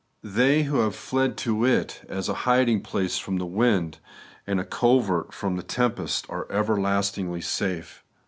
[0.23, 3.99] They who have fled to it aa a hiding place from the wind,
[4.47, 8.03] and a covert from the tempest, are everlastingly safe.